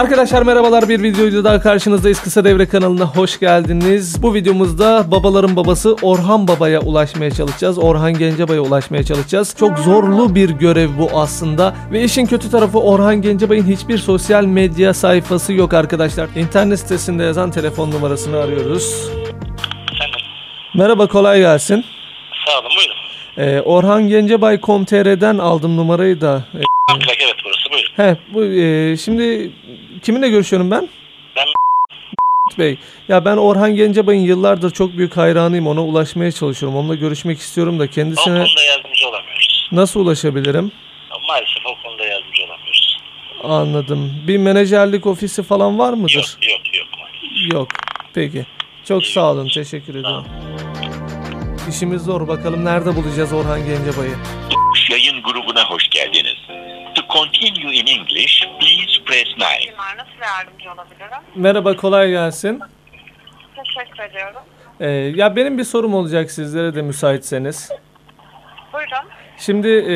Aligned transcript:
Arkadaşlar 0.00 0.42
merhabalar 0.42 0.88
bir 0.88 1.02
videoyla 1.02 1.44
daha 1.44 1.60
karşınızdayız. 1.60 2.22
Kısa 2.22 2.44
Devre 2.44 2.68
kanalına 2.68 3.04
hoş 3.04 3.40
geldiniz. 3.40 4.22
Bu 4.22 4.34
videomuzda 4.34 5.10
babaların 5.10 5.56
babası 5.56 5.96
Orhan 6.02 6.48
Baba'ya 6.48 6.80
ulaşmaya 6.80 7.30
çalışacağız. 7.30 7.78
Orhan 7.78 8.14
Gencebay'a 8.14 8.60
ulaşmaya 8.60 9.02
çalışacağız. 9.02 9.56
Çok 9.58 9.78
zorlu 9.78 10.34
bir 10.34 10.50
görev 10.50 10.88
bu 10.98 11.08
aslında. 11.14 11.74
Ve 11.92 12.04
işin 12.04 12.26
kötü 12.26 12.50
tarafı 12.50 12.78
Orhan 12.78 13.22
Gencebay'ın 13.22 13.66
hiçbir 13.66 13.98
sosyal 13.98 14.44
medya 14.44 14.94
sayfası 14.94 15.52
yok 15.52 15.74
arkadaşlar. 15.74 16.28
İnternet 16.36 16.78
sitesinde 16.78 17.22
yazan 17.22 17.50
telefon 17.50 17.90
numarasını 17.90 18.36
arıyoruz. 18.36 19.10
Efendim. 19.12 20.20
Merhaba 20.74 21.06
kolay 21.06 21.38
gelsin. 21.38 21.84
Sağ 22.46 22.58
olun 22.60 22.70
buyurun. 22.76 22.96
Ee, 23.36 23.60
Orhan 23.60 24.08
Gencebay.com.tr'den 24.08 25.38
aldım 25.38 25.76
numarayı 25.76 26.20
da. 26.20 26.44
Ee, 26.54 26.58
evet 27.24 27.36
burası 27.44 27.70
buyurun. 27.72 27.92
he, 27.96 28.16
bu 28.34 28.44
e, 28.44 28.96
şimdi 28.96 29.50
kiminle 30.02 30.28
görüşüyorum 30.28 30.70
ben? 30.70 30.88
Ben 31.36 31.46
Bey. 32.58 32.78
Ya 33.08 33.24
ben 33.24 33.36
Orhan 33.36 33.74
Gencebay'ın 33.76 34.20
yıllardır 34.20 34.70
çok 34.70 34.96
büyük 34.96 35.16
hayranıyım. 35.16 35.66
Ona 35.66 35.84
ulaşmaya 35.84 36.32
çalışıyorum. 36.32 36.78
Onunla 36.78 36.94
görüşmek 36.94 37.38
istiyorum 37.38 37.78
da 37.80 37.84
o 37.84 37.86
kendisine 37.86 38.34
konuda 38.38 38.62
yardımcı 38.62 39.08
olamıyoruz. 39.08 39.68
nasıl 39.72 40.00
ulaşabilirim? 40.00 40.72
Maalesef 41.28 41.66
o 41.66 41.82
konuda 41.82 42.04
yardımcı 42.04 42.42
olamıyoruz. 42.44 42.98
Anladım. 43.44 44.12
Bir 44.26 44.36
menajerlik 44.38 45.06
ofisi 45.06 45.42
falan 45.42 45.78
var 45.78 45.92
mıdır? 45.92 46.14
Yok 46.42 46.50
yok 46.50 46.76
yok 46.78 46.86
maalesef. 46.98 47.52
Yok. 47.52 47.68
Peki. 48.14 48.46
Çok 48.84 49.04
sağ 49.04 49.32
olun. 49.32 49.48
Teşekkür 49.54 49.94
ederim. 49.94 50.24
İşimiz 51.68 52.02
zor. 52.02 52.28
Bakalım 52.28 52.64
nerede 52.64 52.96
bulacağız 52.96 53.32
Orhan 53.32 53.60
Gencebay'ı? 53.66 54.14
yayın 54.90 55.22
grubuna 55.22 55.70
hoş 55.70 55.88
geldiniz. 55.88 56.36
Continue 57.12 57.74
in 57.74 57.86
English, 57.86 58.48
please 58.60 59.04
press 59.06 59.26
9. 59.26 59.36
Günler 59.36 59.96
nasıl 59.98 60.22
yardımcı 60.22 60.72
olabilirim? 60.72 61.22
Merhaba 61.36 61.76
kolay 61.76 62.10
gelsin. 62.10 62.60
Teşekkür 63.56 64.02
ediyorum. 64.02 64.40
Ee, 64.80 64.88
ya 64.88 65.36
benim 65.36 65.58
bir 65.58 65.64
sorum 65.64 65.94
olacak 65.94 66.30
sizlere 66.30 66.74
de 66.74 66.82
müsaitseniz. 66.82 67.70
Buyurun. 68.72 69.08
Şimdi 69.38 69.68
e, 69.68 69.94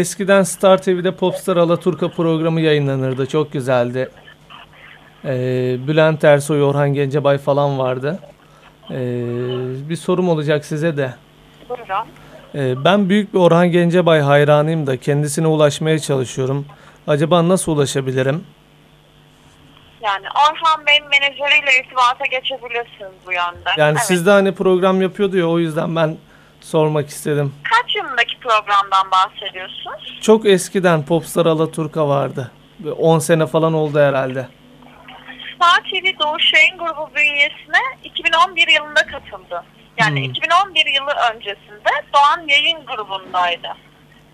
eskiden 0.00 0.42
Star 0.42 0.82
TV'de 0.82 1.16
Popstar 1.16 1.56
Alaturka 1.56 2.08
programı 2.10 2.60
yayınlanırdı. 2.60 3.26
Çok 3.26 3.52
güzeldi. 3.52 4.10
E, 5.24 5.30
Bülent 5.88 6.24
Ersoy, 6.24 6.62
Orhan 6.62 6.94
Gencebay 6.94 7.38
falan 7.38 7.78
vardı. 7.78 8.18
E, 8.90 8.96
bir 9.88 9.96
sorum 9.96 10.28
olacak 10.28 10.64
size 10.64 10.96
de. 10.96 11.14
Buyurun. 11.68 12.23
E, 12.54 12.84
ben 12.84 13.08
büyük 13.08 13.34
bir 13.34 13.38
Orhan 13.38 13.70
Gencebay 13.70 14.20
hayranıyım 14.20 14.86
da 14.86 14.96
kendisine 14.96 15.46
ulaşmaya 15.46 15.98
çalışıyorum. 15.98 16.66
Acaba 17.06 17.48
nasıl 17.48 17.72
ulaşabilirim? 17.72 18.44
Yani 20.02 20.26
Orhan 20.26 20.86
Bey'in 20.86 21.04
menajeriyle 21.04 21.80
irtibata 21.80 22.26
geçebilirsiniz 22.30 23.12
bu 23.26 23.32
yönde. 23.32 23.70
Yani 23.76 23.96
evet. 23.98 24.06
siz 24.06 24.26
de 24.26 24.30
hani 24.30 24.54
program 24.54 25.02
yapıyordu 25.02 25.36
ya 25.36 25.46
o 25.46 25.58
yüzden 25.58 25.96
ben 25.96 26.16
sormak 26.60 27.08
istedim. 27.08 27.54
Kaç 27.70 27.96
yılındaki 27.96 28.38
programdan 28.40 29.10
bahsediyorsunuz? 29.10 30.18
Çok 30.20 30.46
eskiden 30.46 31.04
Popstar 31.04 31.46
Alaturka 31.46 32.08
vardı. 32.08 32.50
10 32.98 33.18
sene 33.18 33.46
falan 33.46 33.74
oldu 33.74 33.98
herhalde. 33.98 34.48
Star 35.56 35.80
TV 35.80 36.20
Doğuş 36.20 36.52
Yayın 36.52 36.78
Grubu 36.78 37.10
bünyesine 37.14 37.80
2011 38.04 38.68
yılında 38.68 39.06
katıldı. 39.06 39.64
Yani 39.98 40.24
Hmm. 40.24 40.30
2011 40.30 40.86
yılı 40.86 41.10
öncesinde 41.34 41.90
Doğan 42.14 42.48
Yayın 42.48 42.78
Grubu'ndaydı. 42.86 43.68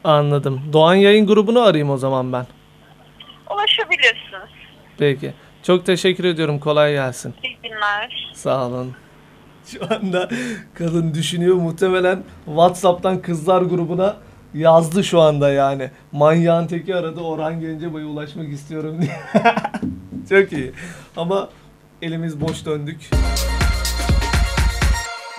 Anladım. 0.05 0.61
Doğan 0.72 0.94
Yayın 0.94 1.27
grubunu 1.27 1.61
arayayım 1.61 1.91
o 1.91 1.97
zaman 1.97 2.33
ben. 2.33 2.47
Ulaşabilirsiniz. 3.51 4.51
Peki. 4.98 5.34
Çok 5.62 5.86
teşekkür 5.86 6.24
ediyorum. 6.24 6.58
Kolay 6.58 6.92
gelsin. 6.92 7.34
İyi 7.42 7.57
günler. 7.62 8.30
Sağ 8.34 8.67
olun. 8.67 8.96
Şu 9.67 9.80
anda 9.95 10.29
kadın 10.74 11.14
düşünüyor 11.14 11.57
muhtemelen 11.57 12.23
WhatsApp'tan 12.46 13.23
kızlar 13.23 13.63
grubuna 13.63 14.17
yazdı 14.55 15.05
şu 15.05 15.20
anda 15.20 15.51
yani. 15.52 15.90
Manyağın 16.13 16.67
teki 16.67 16.95
aradı 16.95 17.20
Orhan 17.20 17.61
Gencebay'a 17.61 18.07
ulaşmak 18.07 18.48
istiyorum 18.48 19.02
diye. 19.02 19.17
Çok 20.42 20.52
iyi. 20.52 20.73
Ama 21.17 21.48
elimiz 22.02 22.40
boş 22.40 22.67
döndük. 22.67 23.11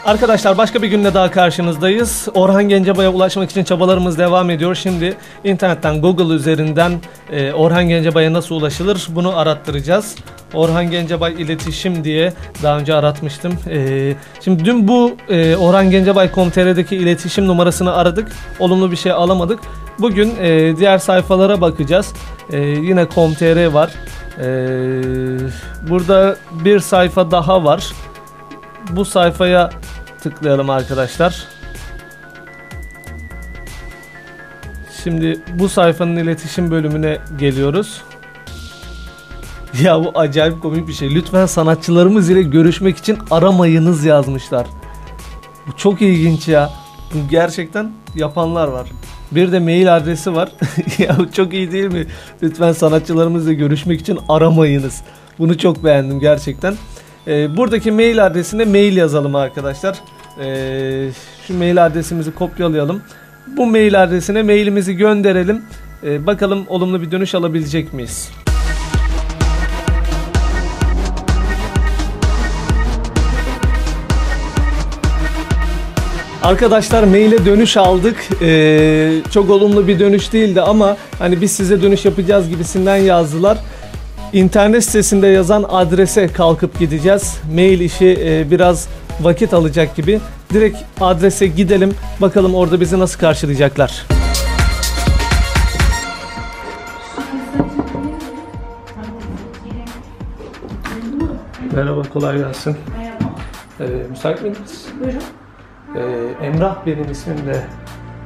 Arkadaşlar 0.05 0.57
başka 0.57 0.81
bir 0.81 0.87
günde 0.87 1.13
daha 1.13 1.31
karşınızdayız. 1.31 2.27
Orhan 2.33 2.69
Gencebay'a 2.69 3.09
ulaşmak 3.09 3.51
için 3.51 3.63
çabalarımız 3.63 4.17
devam 4.17 4.49
ediyor. 4.49 4.75
Şimdi 4.75 5.17
internetten 5.43 6.01
Google 6.01 6.33
üzerinden 6.33 6.91
e, 7.31 7.53
Orhan 7.53 7.87
Gencebay'a 7.87 8.33
nasıl 8.33 8.55
ulaşılır 8.55 9.07
bunu 9.09 9.37
arattıracağız. 9.37 10.15
Orhan 10.53 10.91
Gencebay 10.91 11.33
iletişim 11.33 12.03
diye 12.03 12.33
daha 12.63 12.77
önce 12.77 12.93
aratmıştım. 12.93 13.53
E, 13.69 14.13
şimdi 14.43 14.65
dün 14.65 14.87
bu 14.87 15.15
e, 15.29 15.55
Orhan 15.55 15.91
Gencebay.com.tr'deki 15.91 16.95
iletişim 16.95 17.47
numarasını 17.47 17.93
aradık. 17.95 18.31
Olumlu 18.59 18.91
bir 18.91 18.97
şey 18.97 19.11
alamadık. 19.11 19.59
Bugün 19.99 20.33
e, 20.41 20.77
diğer 20.77 20.97
sayfalara 20.97 21.61
bakacağız. 21.61 22.13
E, 22.51 22.59
yine 22.59 23.07
com.tr 23.15 23.65
var. 23.65 23.91
E, 24.39 24.47
burada 25.89 26.35
bir 26.51 26.79
sayfa 26.79 27.31
daha 27.31 27.63
var 27.63 27.93
bu 28.89 29.05
sayfaya 29.05 29.69
tıklayalım 30.21 30.69
arkadaşlar. 30.69 31.47
Şimdi 35.03 35.39
bu 35.53 35.69
sayfanın 35.69 36.17
iletişim 36.17 36.71
bölümüne 36.71 37.17
geliyoruz. 37.39 38.01
Ya 39.81 40.03
bu 40.03 40.11
acayip 40.19 40.61
komik 40.61 40.87
bir 40.87 40.93
şey. 40.93 41.15
Lütfen 41.15 41.45
sanatçılarımız 41.45 42.29
ile 42.29 42.41
görüşmek 42.41 42.97
için 42.97 43.17
aramayınız 43.31 44.05
yazmışlar. 44.05 44.67
Bu 45.67 45.77
çok 45.77 46.01
ilginç 46.01 46.47
ya. 46.47 46.69
Bu 47.13 47.29
gerçekten 47.29 47.91
yapanlar 48.15 48.67
var. 48.67 48.87
Bir 49.31 49.51
de 49.51 49.59
mail 49.59 49.95
adresi 49.95 50.35
var. 50.35 50.51
ya 50.97 51.17
bu 51.19 51.31
çok 51.31 51.53
iyi 51.53 51.71
değil 51.71 51.93
mi? 51.93 52.07
Lütfen 52.43 52.71
sanatçılarımızla 52.71 53.53
görüşmek 53.53 54.01
için 54.01 54.19
aramayınız. 54.29 55.01
Bunu 55.39 55.57
çok 55.57 55.83
beğendim 55.83 56.19
gerçekten. 56.19 56.75
Ee, 57.27 57.57
buradaki 57.57 57.91
mail 57.91 58.25
adresine 58.25 58.65
mail 58.65 58.97
yazalım 58.97 59.35
arkadaşlar. 59.35 59.97
Ee, 60.43 61.09
şu 61.47 61.57
mail 61.57 61.85
adresimizi 61.85 62.35
kopyalayalım. 62.35 63.01
Bu 63.47 63.65
mail 63.65 64.03
adresine 64.03 64.43
mailimizi 64.43 64.95
gönderelim. 64.95 65.61
Ee, 66.03 66.27
bakalım 66.27 66.65
olumlu 66.67 67.01
bir 67.01 67.11
dönüş 67.11 67.35
alabilecek 67.35 67.93
miyiz? 67.93 68.31
Arkadaşlar 76.43 77.03
maile 77.03 77.45
dönüş 77.45 77.77
aldık. 77.77 78.17
Ee, 78.41 79.11
çok 79.31 79.49
olumlu 79.49 79.87
bir 79.87 79.99
dönüş 79.99 80.33
değildi 80.33 80.61
ama 80.61 80.97
hani 81.19 81.41
biz 81.41 81.51
size 81.51 81.81
dönüş 81.81 82.05
yapacağız 82.05 82.49
gibisinden 82.49 82.95
yazdılar. 82.95 83.57
İnternet 84.33 84.83
sitesinde 84.83 85.27
yazan 85.27 85.65
adrese 85.69 86.27
kalkıp 86.27 86.79
gideceğiz. 86.79 87.41
Mail 87.55 87.79
işi 87.79 88.17
e, 88.25 88.51
biraz 88.51 88.87
vakit 89.21 89.53
alacak 89.53 89.95
gibi. 89.95 90.19
Direkt 90.53 90.77
adrese 91.01 91.47
gidelim. 91.47 91.93
Bakalım 92.21 92.55
orada 92.55 92.79
bizi 92.81 92.99
nasıl 92.99 93.19
karşılayacaklar. 93.19 94.05
Merhaba, 101.75 102.01
kolay 102.13 102.37
gelsin. 102.37 102.75
Merhaba. 102.97 103.35
Ee, 103.79 104.07
müsait 104.09 104.41
miydiniz? 104.41 104.85
Buyurun. 104.99 105.23
Ee, 105.95 106.45
Emrah 106.45 106.85
benim 106.85 107.11
ismim 107.11 107.37
de 107.37 107.63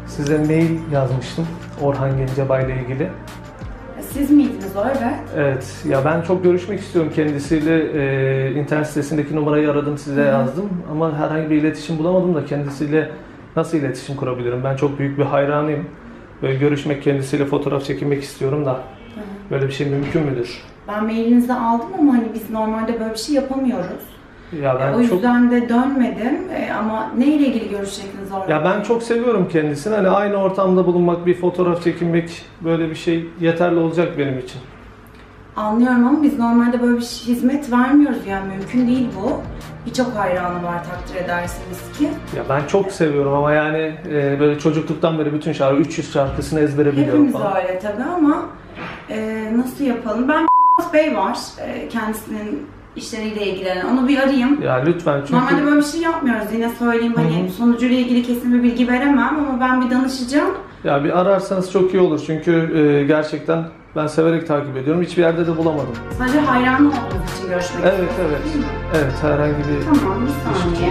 size 0.07 0.37
mail 0.37 0.91
yazmıştım 0.91 1.47
Orhan 1.81 2.17
Gencebay 2.17 2.65
ile 2.65 2.81
ilgili. 2.81 3.09
Siz 4.15 4.31
miydiniz 4.31 4.75
o? 4.75 4.83
Evet. 4.87 5.19
Evet, 5.37 5.83
ya 5.89 6.05
ben 6.05 6.21
çok 6.21 6.43
görüşmek 6.43 6.79
istiyorum 6.79 7.11
kendisiyle. 7.15 7.91
Ee, 7.93 8.51
internet 8.53 8.87
sitesindeki 8.87 9.35
numarayı 9.35 9.71
aradım, 9.71 9.97
size 9.97 10.21
yazdım. 10.21 10.69
Ama 10.91 11.17
herhangi 11.17 11.49
bir 11.49 11.55
iletişim 11.55 11.97
bulamadım 11.97 12.35
da 12.35 12.45
kendisiyle 12.45 13.09
nasıl 13.55 13.77
iletişim 13.77 14.15
kurabilirim? 14.15 14.63
Ben 14.63 14.75
çok 14.75 14.99
büyük 14.99 15.17
bir 15.17 15.23
hayranıyım. 15.23 15.85
Böyle 16.41 16.55
görüşmek, 16.55 17.03
kendisiyle 17.03 17.45
fotoğraf 17.45 17.83
çekinmek 17.83 18.23
istiyorum 18.23 18.65
da. 18.65 18.79
Böyle 19.51 19.67
bir 19.67 19.71
şey 19.71 19.87
mümkün 19.87 20.23
müdür? 20.23 20.61
Ben 20.87 21.03
mailinizi 21.03 21.53
aldım 21.53 21.87
ama 21.99 22.13
hani 22.13 22.33
biz 22.33 22.49
normalde 22.49 22.99
böyle 22.99 23.13
bir 23.13 23.19
şey 23.19 23.35
yapamıyoruz. 23.35 24.14
Ya 24.61 24.77
ben 24.79 24.93
o 24.93 25.01
çok 25.03 25.11
yüzden 25.11 25.51
de 25.51 25.69
dönmedim 25.69 26.39
E, 26.55 26.71
ama 26.73 27.11
neyle 27.17 27.47
ilgili 27.47 27.69
görüşecektiniz 27.69 28.31
orada? 28.31 28.51
ya 28.51 28.65
ben 28.65 28.81
çok 28.81 29.03
seviyorum 29.03 29.47
kendisini. 29.51 29.95
Hani 29.95 30.09
aynı 30.09 30.35
ortamda 30.35 30.85
bulunmak, 30.87 31.25
bir 31.25 31.33
fotoğraf 31.37 31.83
çekinmek 31.83 32.45
böyle 32.61 32.89
bir 32.89 32.95
şey 32.95 33.25
yeterli 33.39 33.79
olacak 33.79 34.17
benim 34.17 34.39
için. 34.39 34.61
Anlıyorum 35.55 36.07
ama 36.07 36.23
biz 36.23 36.39
normalde 36.39 36.81
böyle 36.81 36.97
bir 36.97 37.01
hizmet 37.01 37.71
vermiyoruz 37.71 38.17
yani 38.27 38.53
mümkün 38.57 38.87
değil 38.87 39.07
bu. 39.21 39.31
Birçok 39.85 40.07
hayranı 40.15 40.63
var 40.63 40.83
takdir 40.83 41.15
edersiniz 41.25 41.79
ki. 41.97 42.03
Ya 42.37 42.43
ben 42.49 42.67
çok 42.67 42.91
seviyorum 42.91 43.33
ama 43.33 43.51
yani 43.51 43.93
e, 44.09 44.39
böyle 44.39 44.59
çocukluktan 44.59 45.19
beri 45.19 45.33
bütün 45.33 45.53
şarkı 45.53 45.81
300 45.81 46.13
şarkısını 46.13 46.59
ezbere 46.59 46.91
biliyorum 46.91 47.11
Hepimiz 47.27 47.33
falan. 47.33 47.57
öyle 47.57 47.79
tabii 47.79 48.03
ama 48.15 48.45
e, 49.09 49.43
nasıl 49.57 49.83
yapalım? 49.85 50.27
Ben 50.29 50.45
Bey 50.93 51.15
var. 51.15 51.37
Ee, 51.61 51.89
kendisinin 51.89 52.67
işleriyle 52.95 53.45
ilgilenen. 53.47 53.85
Onu 53.85 54.07
bir 54.07 54.17
arayayım. 54.17 54.61
Ya 54.61 54.73
lütfen 54.85 55.19
çünkü 55.27 55.33
Normalde 55.33 55.65
böyle 55.65 55.77
bir 55.77 55.83
şey 55.83 56.01
yapmıyoruz. 56.01 56.47
Yine 56.53 56.69
söyleyeyim 56.79 57.13
hani 57.15 57.41
Hı 57.43 57.47
hı. 57.47 57.51
sonucuyla 57.51 57.97
ilgili 57.97 58.23
kesin 58.23 58.53
bir 58.53 58.63
bilgi 58.63 58.87
veremem 58.87 59.35
ama 59.39 59.59
ben 59.59 59.81
bir 59.81 59.95
danışacağım. 59.95 60.51
ya 60.83 61.03
bir 61.03 61.19
ararsanız 61.19 61.71
çok 61.71 61.93
iyi 61.93 61.99
olur. 61.99 62.21
Çünkü 62.27 62.51
e, 62.77 63.03
gerçekten 63.07 63.63
ben 63.95 64.07
severek 64.07 64.47
takip 64.47 64.77
ediyorum. 64.77 65.01
Hiçbir 65.03 65.21
yerde 65.21 65.47
de 65.47 65.57
bulamadım. 65.57 65.93
Sadece 66.17 66.39
hayran 66.39 66.85
olduğunuz 66.85 67.37
için 67.39 67.49
görüşmek 67.49 67.83
Evet 67.85 68.09
istiyorum, 68.09 68.35
evet. 68.45 68.65
Evet 68.95 69.13
herhangi 69.23 69.57
bir 69.57 69.99
Tamam 69.99 70.21
bir 70.21 70.71
bir 70.71 70.77
şey 70.77 70.87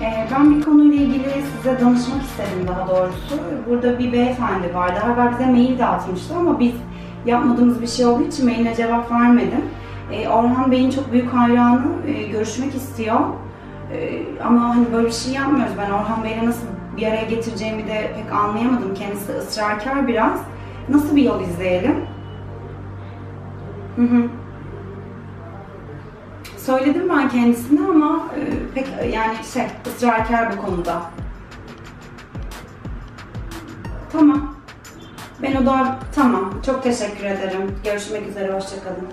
ben 0.00 0.56
bir 0.56 0.62
konuyla 0.64 0.94
ilgili 0.94 1.42
size 1.56 1.80
danışmak 1.80 2.22
istedim 2.22 2.66
daha 2.68 2.88
doğrusu. 2.88 3.38
Burada 3.68 3.98
bir 3.98 4.12
beyefendi 4.12 4.74
var. 4.74 4.96
Daha 4.96 5.12
evvel 5.12 5.32
bize 5.32 5.46
mail 5.46 5.78
de 5.78 5.86
atmıştı 5.86 6.34
ama 6.36 6.60
biz 6.60 6.72
yapmadığımız 7.26 7.82
bir 7.82 7.86
şey 7.86 8.06
olduğu 8.06 8.22
için 8.22 8.44
mailine 8.44 8.74
cevap 8.74 9.10
vermedim. 9.10 9.64
Ee, 10.12 10.28
Orhan 10.28 10.70
Bey'in 10.70 10.90
çok 10.90 11.12
büyük 11.12 11.34
hayranı 11.34 11.86
e, 12.06 12.22
görüşmek 12.26 12.74
istiyor. 12.74 13.20
Ee, 13.92 14.22
ama 14.44 14.76
hani 14.76 14.86
böyle 14.92 15.06
bir 15.06 15.12
şey 15.12 15.32
yapmıyoruz. 15.32 15.72
Ben 15.78 15.90
Orhan 15.90 16.24
Bey'le 16.24 16.46
nasıl 16.46 16.66
bir 16.96 17.06
araya 17.06 17.24
getireceğimi 17.24 17.86
de 17.86 18.12
pek 18.16 18.32
anlayamadım. 18.32 18.94
Kendisi 18.94 19.32
ısrarkar 19.32 20.08
biraz. 20.08 20.40
Nasıl 20.88 21.16
bir 21.16 21.22
yol 21.22 21.40
izleyelim? 21.40 21.94
Hı 23.96 24.02
hı. 24.02 24.22
Söyledim 26.66 27.08
ben 27.08 27.28
kendisine 27.28 27.80
ama 27.88 28.20
e, 28.36 28.42
pek 28.74 28.86
yani 29.14 29.34
şey 29.54 29.62
ısrarkar 29.86 30.52
bu 30.56 30.62
konuda. 30.66 31.02
Tamam. 34.12 34.54
Ben 35.42 35.56
o 35.56 35.66
da 35.66 35.98
tamam. 36.14 36.52
Çok 36.66 36.82
teşekkür 36.82 37.24
ederim. 37.24 37.74
Görüşmek 37.84 38.28
üzere. 38.28 38.52
Hoşçakalın. 38.52 39.06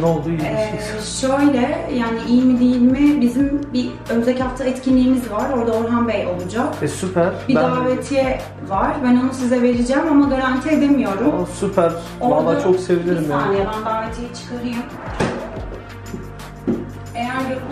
Ne 0.00 0.06
oldu 0.06 0.28
iyi 0.28 0.40
Ee, 0.40 0.78
şöyle 1.20 1.88
yani 1.94 2.18
iyi 2.28 2.42
mi 2.42 2.60
değil 2.60 2.80
mi 2.80 3.20
bizim 3.20 3.60
bir 3.72 3.90
önümüzdeki 4.10 4.42
hafta 4.42 4.64
etkinliğimiz 4.64 5.30
var. 5.30 5.50
Orada 5.58 5.72
Orhan 5.72 6.08
Bey 6.08 6.26
olacak. 6.26 6.74
E 6.82 6.88
süper. 6.88 7.32
Bir 7.48 7.54
ben 7.54 7.62
davetiye 7.62 8.40
var. 8.68 8.96
Ben 9.04 9.16
onu 9.16 9.32
size 9.32 9.62
vereceğim 9.62 10.02
ama 10.10 10.28
garanti 10.28 10.68
edemiyorum. 10.70 11.26
Aa, 11.42 11.46
süper. 11.46 11.92
Orada- 12.20 12.36
Vallahi 12.46 12.62
çok 12.62 12.80
sevinirim 12.80 13.24
Bir 13.24 13.28
yani. 13.30 13.42
saniye 13.42 13.66
ben 13.76 13.84
davetiyeyi 13.94 14.34
çıkarayım. 14.34 14.76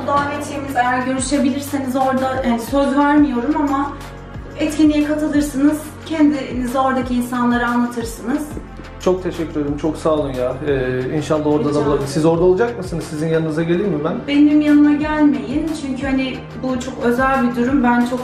Bu 0.02 0.06
davetiyemiz 0.06 0.76
eğer 0.76 1.06
görüşebilirseniz 1.06 1.96
orada 1.96 2.43
yani 2.46 2.61
söz 2.61 2.96
vermiyorum 2.99 3.55
ama 3.56 3.93
etkinliğe 4.58 5.05
katılırsınız. 5.05 5.79
Kendinizi 6.06 6.79
oradaki 6.79 7.14
insanlara 7.14 7.67
anlatırsınız. 7.67 8.43
Çok 9.00 9.23
teşekkür 9.23 9.61
ederim. 9.61 9.76
Çok 9.76 9.96
sağ 9.96 10.11
olun 10.11 10.32
ya. 10.32 10.52
Ee, 10.69 11.17
inşallah 11.17 11.46
orada 11.46 11.69
Rica 11.69 11.81
da 11.81 11.84
bulabilirim. 11.87 12.08
Siz 12.08 12.25
orada 12.25 12.44
olacak 12.44 12.79
mısınız? 12.79 13.05
Sizin 13.11 13.29
yanınıza 13.29 13.62
geleyim 13.62 13.93
mi 13.93 14.05
ben? 14.05 14.14
Benim 14.29 14.61
yanıma 14.61 14.93
gelmeyin 14.93 15.70
çünkü 15.82 16.06
hani 16.06 16.34
bu 16.62 16.81
çok 16.81 16.94
özel 17.05 17.50
bir 17.50 17.56
durum. 17.56 17.82
Ben 17.84 18.06
çok 18.06 18.20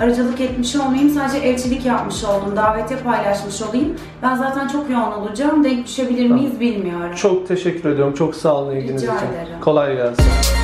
aracılık 0.00 0.40
etmiş 0.40 0.76
olmayayım. 0.76 1.10
Sadece 1.10 1.38
elçilik 1.38 1.86
yapmış 1.86 2.24
oldum. 2.24 2.56
Davetiye 2.56 2.98
paylaşmış 3.00 3.62
olayım. 3.62 3.94
Ben 4.22 4.36
zaten 4.36 4.68
çok 4.68 4.90
yoğun 4.90 5.12
olacağım. 5.12 5.64
Denk 5.64 5.86
düşebilir 5.86 6.30
miyiz 6.30 6.60
bilmiyorum. 6.60 7.14
Çok 7.16 7.48
teşekkür 7.48 7.90
ediyorum. 7.90 8.14
Çok 8.14 8.34
sağ 8.34 8.54
olun 8.54 8.76
ilginiz 8.76 9.02
Rica 9.02 9.16
için. 9.16 9.26
ederim. 9.26 9.60
Kolay 9.60 9.96
gelsin. 9.96 10.61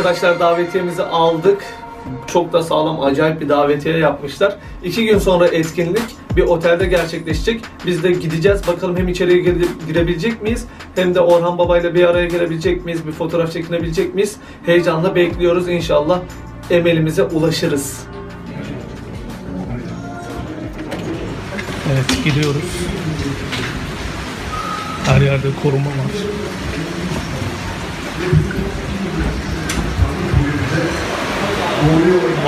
Arkadaşlar 0.00 0.40
davetiyemizi 0.40 1.02
aldık. 1.02 1.62
Çok 2.26 2.52
da 2.52 2.62
sağlam, 2.62 3.00
acayip 3.02 3.40
bir 3.40 3.48
davetiye 3.48 3.98
yapmışlar. 3.98 4.56
İki 4.84 5.04
gün 5.06 5.18
sonra 5.18 5.46
etkinlik 5.48 6.02
bir 6.36 6.42
otelde 6.42 6.86
gerçekleşecek. 6.86 7.60
Biz 7.86 8.02
de 8.02 8.12
gideceğiz. 8.12 8.60
Bakalım 8.66 8.96
hem 8.96 9.08
içeriye 9.08 9.38
gire- 9.38 9.66
girebilecek 9.88 10.42
miyiz? 10.42 10.64
Hem 10.94 11.14
de 11.14 11.20
Orhan 11.20 11.58
Baba'yla 11.58 11.94
bir 11.94 12.04
araya 12.04 12.26
gelebilecek 12.26 12.84
miyiz? 12.84 13.06
Bir 13.06 13.12
fotoğraf 13.12 13.52
çekinebilecek 13.52 14.14
miyiz? 14.14 14.36
Heyecanla 14.66 15.14
bekliyoruz. 15.14 15.68
İnşallah 15.68 16.20
emelimize 16.70 17.22
ulaşırız. 17.22 17.98
Evet 21.92 22.24
gidiyoruz. 22.24 22.62
Her 25.06 25.20
yerde 25.20 25.46
koruma 25.62 25.86
var. 25.86 26.10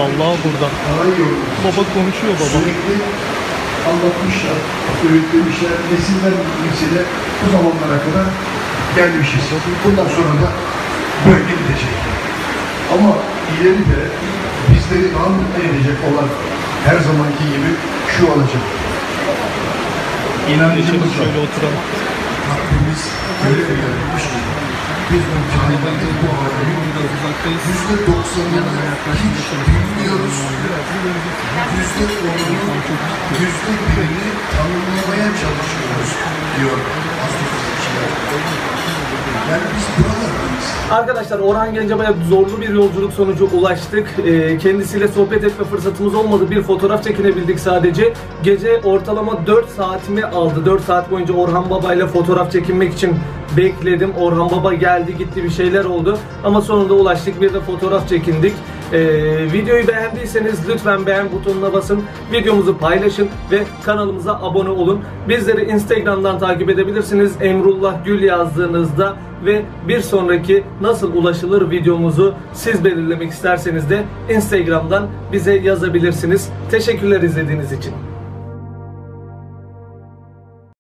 Vallahi 0.03 0.37
burada. 0.45 0.69
Baba 1.65 1.83
konuşuyor 1.95 2.35
baba. 2.41 2.49
Sürekli 2.57 2.95
anlatmışlar, 3.91 4.59
öğütlemişler, 5.07 5.75
nesiller 5.91 6.35
nesile 6.63 7.03
bu 7.41 7.47
zamanlara 7.55 7.99
kadar 8.07 8.27
gelmişiz. 8.97 9.45
Bundan 9.85 10.09
sonra 10.17 10.35
da 10.43 10.51
böyle 11.27 11.53
gidecek. 11.61 11.97
Ama 12.95 13.13
ileride 13.53 14.01
bizleri 14.71 15.15
daha 15.15 15.29
mutlu 15.37 15.61
edecek 15.69 15.99
olan 16.09 16.29
her 16.87 16.99
zamanki 17.09 17.45
gibi 17.55 17.71
şu 18.15 18.23
olacak. 18.33 18.65
İnancımız 20.55 21.13
var. 21.19 21.29
Rabbimiz 22.51 23.03
görev 23.43 23.69
verilmiş. 23.69 24.25
Biz 25.13 25.21
bu 25.21 25.39
cahilde 25.53 26.09
bu 26.23 26.29
alemin 26.43 26.93
yüzde 27.69 27.97
doksanını 28.07 28.83
hiç 29.23 29.39
bilmiyoruz. 29.69 30.37
Yüzde 31.77 32.05
onunu, 32.29 32.75
yüzde 33.41 33.73
birini 33.97 34.29
tanımlamaya 34.53 35.29
çalışıyoruz 35.41 36.13
diyor 36.57 36.79
astrofizikçiler. 37.25 38.92
Arkadaşlar 40.91 41.39
Orhan 41.39 41.75
Gencebay'a 41.75 42.15
zorlu 42.29 42.61
bir 42.61 42.69
yolculuk 42.69 43.13
sonucu 43.13 43.49
ulaştık. 43.55 44.07
Ee, 44.27 44.59
kendisiyle 44.59 45.09
sohbet 45.09 45.45
etme 45.45 45.65
fırsatımız 45.65 46.15
olmadı. 46.15 46.51
Bir 46.51 46.63
fotoğraf 46.63 47.05
çekinebildik 47.05 47.61
sadece. 47.61 48.13
Gece 48.43 48.81
ortalama 48.85 49.47
4 49.47 49.69
saatimi 49.69 50.25
aldı. 50.25 50.67
4 50.67 50.85
saat 50.85 51.11
boyunca 51.11 51.35
Orhan 51.35 51.71
Baba 51.71 51.95
ile 51.95 52.07
fotoğraf 52.07 52.53
çekinmek 52.53 52.95
için 52.95 53.15
bekledim. 53.57 54.13
Orhan 54.21 54.51
Baba 54.51 54.75
geldi 54.75 55.19
gitti 55.19 55.45
bir 55.45 55.51
şeyler 55.51 55.85
oldu. 55.85 56.19
Ama 56.45 56.61
sonunda 56.61 56.95
ulaştık. 56.95 57.41
Bir 57.41 57.55
de 57.55 57.61
fotoğraf 57.61 58.09
çekindik. 58.09 58.53
Ee, 58.93 59.53
videoyu 59.53 59.89
beğendiyseniz 59.89 60.69
lütfen 60.69 61.07
beğen 61.07 61.33
butonuna 61.33 61.73
basın. 61.73 62.03
Videomuzu 62.33 62.79
paylaşın 62.79 63.29
ve 63.51 63.65
kanalımıza 63.85 64.35
abone 64.43 64.69
olun. 64.69 65.01
Bizleri 65.29 65.65
Instagram'dan 65.65 66.39
takip 66.39 66.71
edebilirsiniz. 66.71 67.33
Emrullah 67.41 68.05
Gül 68.05 68.23
yazdığınızda 68.23 69.17
ve 69.45 69.63
bir 69.89 70.01
sonraki 70.01 70.65
nasıl 70.81 71.13
ulaşılır 71.17 71.71
videomuzu 71.71 72.35
siz 72.53 72.85
belirlemek 72.85 73.31
isterseniz 73.31 73.91
de 73.91 74.05
Instagram'dan 74.31 75.07
bize 75.33 75.55
yazabilirsiniz. 75.55 76.49
Teşekkürler 76.71 77.23
izlediğiniz 77.23 77.73
için. 77.73 77.93